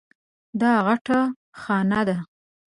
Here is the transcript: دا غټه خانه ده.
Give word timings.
دا 0.61 0.71
غټه 0.85 1.19
خانه 1.61 2.01
ده. 2.07 2.17